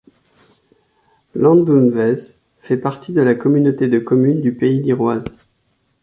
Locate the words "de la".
3.13-3.35